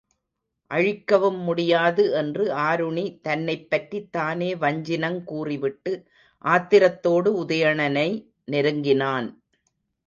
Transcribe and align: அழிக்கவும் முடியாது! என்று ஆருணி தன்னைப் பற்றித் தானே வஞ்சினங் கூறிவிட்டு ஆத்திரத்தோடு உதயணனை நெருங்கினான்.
அழிக்கவும் 0.71 1.37
முடியாது! 1.39 2.03
என்று 2.13 2.43
ஆருணி 2.61 3.19
தன்னைப் 3.21 3.69
பற்றித் 3.69 4.11
தானே 4.11 4.55
வஞ்சினங் 4.55 5.23
கூறிவிட்டு 5.23 5.93
ஆத்திரத்தோடு 6.45 7.31
உதயணனை 7.43 8.09
நெருங்கினான். 8.47 9.29